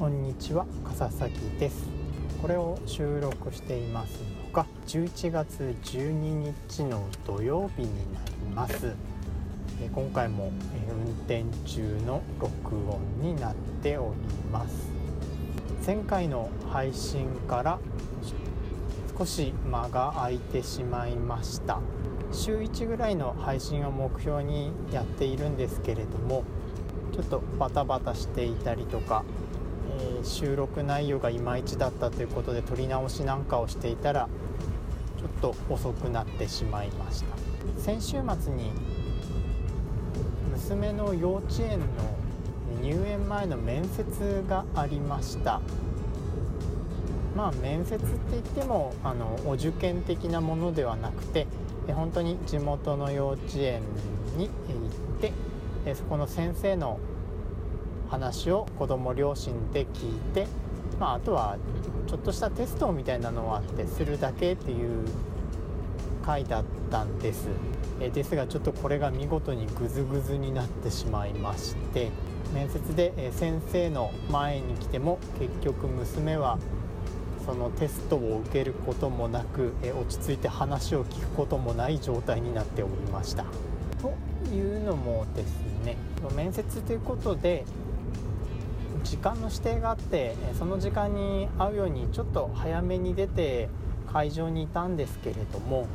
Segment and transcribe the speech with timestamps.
[0.00, 1.86] こんにちは笠崎です。
[2.40, 8.94] これを収録していますのが11月12日の土曜日になります。
[9.94, 10.52] 今回も
[10.88, 14.20] 運転中の録音になっており
[14.50, 14.88] ます。
[15.86, 17.78] 前回の配信から
[19.18, 21.78] 少し間が空いてしまいました。
[22.32, 26.44] 週1ぐらいの配信を目標にやっているんですけれども
[27.12, 29.24] ちょっとバタバタしていたりとか、
[30.00, 34.28] えー、収録内容がいまいちだったということで撮り直しなんかをしていたら
[35.18, 37.36] ちょっと遅くなってしまいました。
[37.78, 38.72] 先週末に
[40.52, 41.86] 娘の幼稚園の
[42.82, 45.60] 入園前の面接がありました。
[47.36, 51.46] まあ面接って言ってもあのお受験的なものではなくて
[51.88, 53.82] 本当に地元の幼稚園
[54.36, 56.98] に行ってそこの先生の
[58.10, 60.46] 話を子ども両親で聞いて、
[60.98, 61.56] まあ、あとは
[62.06, 65.06] ちょっとしたテストみたいなのはあってするだけっていう
[66.24, 67.48] 回だったんです
[68.00, 72.10] えですがちょっとこれが見事にグズグズになってしまいまして
[72.52, 76.58] 面接で先生の前に来ても結局娘は
[77.46, 83.44] そのテストを受けることもなく落ち着いて話を聞くこともない状態になっておりました。
[84.00, 84.14] と
[84.54, 85.96] いうのもですね
[86.34, 87.64] 面接ということで
[89.04, 93.68] 時間の指定があってその時間に会うようにちょっと早めに出て
[94.12, 95.86] 会場にいたんですけれども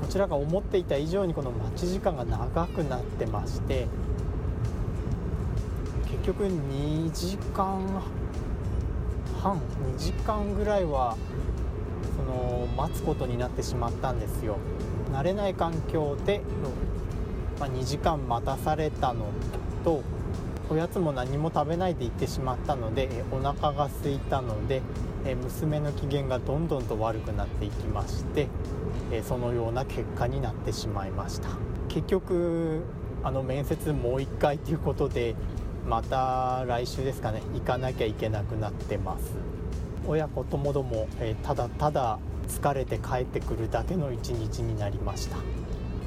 [0.00, 3.86] こちらが思っていた以上にこの待ち時間が長くなってまして
[6.10, 8.02] 結局2時間
[9.42, 11.16] 半2時間ぐらいは
[12.16, 14.56] その待つことになってしまったんですよ。
[15.12, 16.42] 慣れない環境で、
[17.58, 19.26] ま、2時間待たされたの
[19.84, 20.02] と
[20.70, 24.82] おやつも何も食べないで行ってしまったのでお腹が空いたので
[25.42, 28.48] 娘の機嫌がどんどんと悪くなっていきまして
[29.26, 31.48] そのような結果になってしまいました。
[31.88, 32.82] 結局
[33.24, 35.34] あの面接もう1回ということで
[35.88, 39.34] また来週ですかね行かなきゃいけなくなってます。
[40.06, 42.18] 親子ともども、えただただ
[42.48, 45.36] 疲れて帰ってくるだけの一日になりました。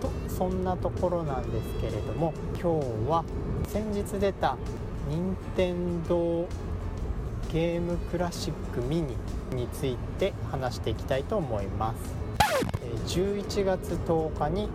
[0.00, 3.24] とそんなところなんですけれども今日は
[3.68, 4.56] 先日出た
[5.08, 6.46] 任天堂
[7.52, 9.16] ゲームクラシックミニ
[9.54, 13.16] について話していきたいと思います。
[13.16, 14.68] 11月10日に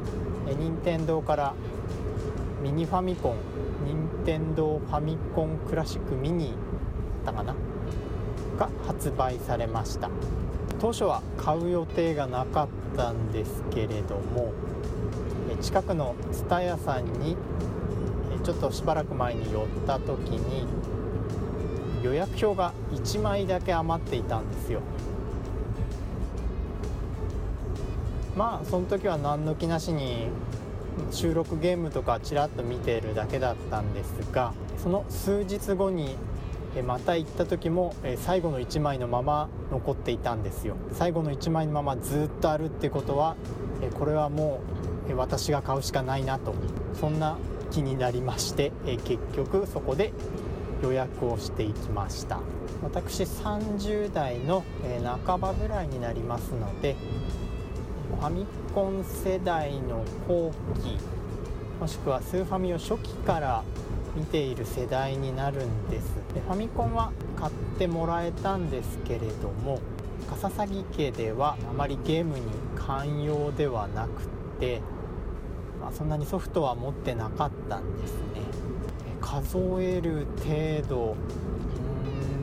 [0.58, 1.54] 任天堂から
[2.62, 3.36] ミニファミコン
[3.86, 6.54] 任天堂ファミコンクラシックミニ
[7.26, 7.56] だったかな？
[8.58, 10.10] が発売されました。
[10.80, 14.54] 当初は買う予定がなかったんですけれども
[15.62, 17.36] 近くの TSUTAYA さんに
[18.50, 20.66] ちょっとしばらく前に寄った時に
[22.02, 24.82] 予約表が1枚だけ余っていたんですよ。
[28.36, 30.30] まあその時は何の気なしに
[31.12, 36.16] 収録ゲームとかちらっと見てるだけだったんですがその数日後に
[36.88, 40.76] また行った時も最後の1枚のまま残っていたんですよ。
[40.94, 43.36] 最後の1枚のままずっとあるってことは
[44.00, 44.62] これはも
[45.08, 46.56] う私が買うしかないなと。
[47.00, 47.38] そんな
[47.72, 50.14] 気になりましてえ結局そこで
[50.82, 52.40] 予約をしていきました。
[52.82, 56.96] 私30代のえ半ばぐらいになりますので
[58.18, 60.98] ファミコン世代の後期
[61.80, 63.64] もしくはスーファミを初期から
[64.16, 66.16] 見ている世代になるんです。
[66.34, 69.80] でファミコンは買ってもらえたんですけれども
[70.30, 74.28] 笠崎家ではあまりゲームに寛容ではなく
[74.60, 74.82] て、
[75.82, 78.42] まあ、そんなにソフトは持ってなかったんですね。
[79.22, 81.16] 数える程度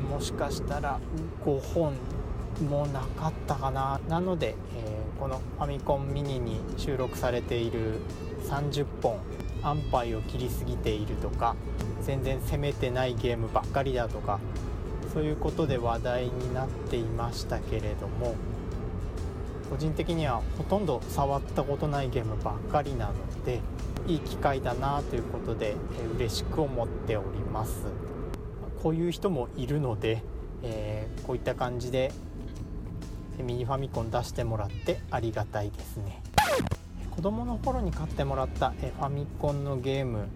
[0.01, 1.01] うんもしかしたら
[1.45, 1.95] 5本
[2.71, 4.01] もなかったかな。
[4.09, 8.01] なので、えー、このファミコンミニに収録されている
[8.49, 9.19] 30本
[9.63, 11.57] 安牌を切りすぎているとか
[12.03, 14.39] 全然攻めてないゲームばっかりだとか
[15.13, 18.35] そういうことで話題になっていましたけれども
[19.71, 23.15] 個人的にはほとんど触ったことないゲームばっかりなの
[23.45, 23.61] で
[24.07, 27.87] いい機会だなということでえ嬉しく思っております。
[28.83, 30.23] こういう人もいるので、
[30.63, 32.13] えー、こういった感じで
[33.43, 36.23] ミニファミコン出してもらってありがたいですね。
[37.11, 40.29] 子供の頃に買ってもらったファミコンのゲーム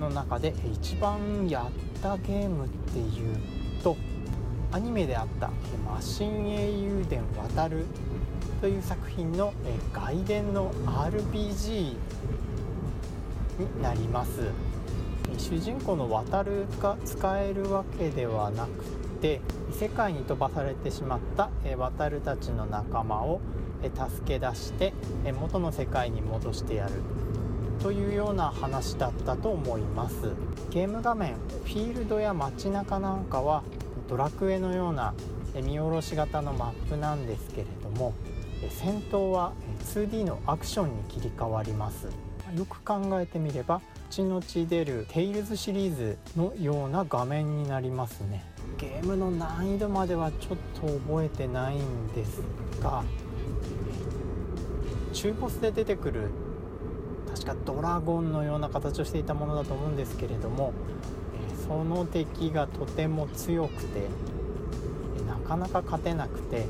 [0.00, 3.96] の中で一番やったゲームっていうと
[4.74, 5.50] アニメであった
[5.88, 7.86] 「マシン英雄伝渡る」
[8.60, 9.52] という作品の
[9.92, 11.96] 外伝の RPG
[13.56, 14.40] になります。
[15.38, 18.84] 主人公の渡るが使えるわけではなく
[19.20, 19.40] て
[19.70, 23.40] 異世界に飛ばされてしまった渡るたちの仲間を
[23.80, 24.92] 助け出して
[25.40, 26.94] 元の世界に戻してやる
[27.80, 30.32] というような話だったと思います。
[30.70, 31.34] ゲーム画面
[31.64, 33.62] フィールドや街中なんかは
[34.08, 35.14] ドラクエのような
[35.54, 38.14] 見下ろし型のマップなんですけれども
[38.70, 42.08] 戦闘は 2D のアクションに切り替わります。
[42.54, 43.80] よく考えてみれば
[44.10, 48.44] 後々出る「テイルズ」シリーズのような画面になりますね。
[48.78, 52.42] ゲームの難易度まではちょっと覚えてないんです
[52.82, 53.02] が
[55.12, 56.30] 中ボスで出てくる
[57.32, 60.72] 確かドラゴンのような形をしていたものだと思うんですけれども
[61.66, 64.08] その敵がとても強くて
[65.26, 66.66] なかなか勝てなくて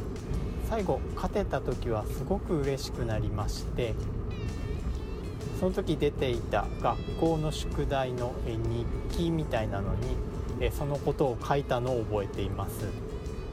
[0.69, 3.94] 最後勝てた時はすごく嬉しくなりまして
[5.61, 8.87] その時出ていた学校の宿題の日
[9.17, 12.87] 記みたいなのにそのことを書いたのを覚えています。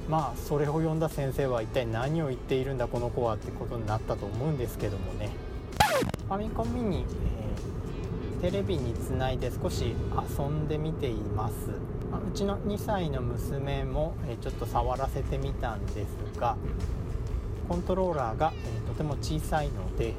[0.10, 5.30] まあそれを読んだ先生は一体何を言っているんだこの子はってことになったと思うんですけどもね。
[6.28, 7.06] ファミコンミニ、
[7.40, 7.41] え、
[8.42, 9.94] テレビにつないで少し
[10.40, 11.54] 遊んでみています。
[12.12, 16.58] うちの2歳の娘も、ちょっと触らせてみたんですが
[17.70, 18.52] コントローラーが、
[18.88, 20.14] とても小さいので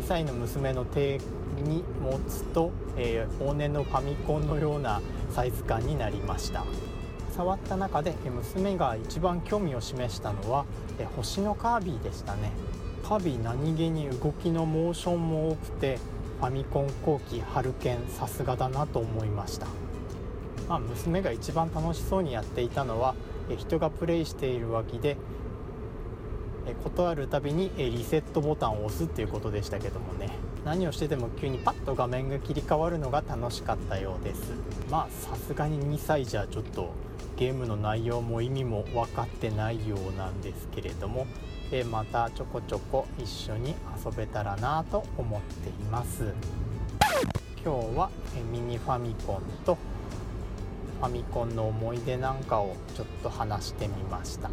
[0.00, 1.18] 2歳の娘の手
[1.62, 5.00] に持つと、えー、往年のファミコンのような
[5.30, 6.64] サイズ感になりました。
[7.30, 10.64] 触った中で娘が一番興味を示したのは
[11.16, 12.50] 星のカービィでしたね。
[13.08, 19.66] カービィ何気に動きのモーションも多くてァミコン後期春剣さすがだなと思いました、
[20.68, 23.14] まあ、娘が一番楽しそうにやっていたのは
[23.56, 25.16] 人がプレイしている脇で
[26.82, 30.30] 断るたびにリセットボタンを押すっていうことでしたけどもね。
[30.64, 34.52] 何をしてても急にパッと画面が切り替わるのが楽しかったようです。
[34.90, 36.92] まあさすがに2歳じゃちょっと
[37.36, 41.26] ゲームの内容も意味も分かってないようなんですけれども
[41.72, 43.74] えまたちょこちょこ一緒に
[44.04, 46.32] 遊べたらなと思っています。
[47.64, 48.10] 今日は
[48.52, 49.78] ミニファミコンと
[51.00, 54.50] ファミコンの思い出なんかをちょっと話してみました。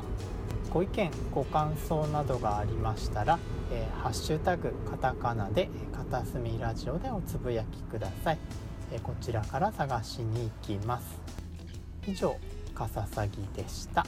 [0.73, 3.37] ご意見ご感想などがありましたら
[3.71, 8.37] 「えー、ハッシュタグカタカナ」で「片隅ラジオ」でおつぶやきください、
[8.93, 11.19] えー、こちらから探しに行きます。
[12.07, 12.37] 以上
[12.73, 14.05] かささぎでした。